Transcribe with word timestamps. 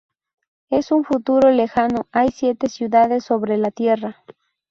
En 0.71 0.81
un 0.89 1.03
futuro 1.03 1.51
lejano, 1.51 2.07
hay 2.11 2.31
siete 2.31 2.69
ciudades 2.69 3.23
sobre 3.23 3.55
la 3.59 3.69
tierra. 3.69 4.23